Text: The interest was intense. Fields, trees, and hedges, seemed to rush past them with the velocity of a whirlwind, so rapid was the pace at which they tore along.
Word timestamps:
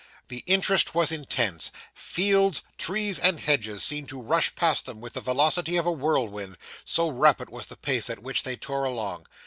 The 0.29 0.43
interest 0.47 0.95
was 0.95 1.11
intense. 1.11 1.69
Fields, 1.93 2.63
trees, 2.79 3.19
and 3.19 3.39
hedges, 3.39 3.83
seemed 3.83 4.09
to 4.09 4.19
rush 4.19 4.55
past 4.55 4.87
them 4.87 4.99
with 4.99 5.13
the 5.13 5.21
velocity 5.21 5.77
of 5.77 5.85
a 5.85 5.91
whirlwind, 5.91 6.57
so 6.83 7.09
rapid 7.09 7.51
was 7.51 7.67
the 7.67 7.77
pace 7.77 8.09
at 8.09 8.23
which 8.23 8.41
they 8.41 8.55
tore 8.55 8.83
along. 8.85 9.27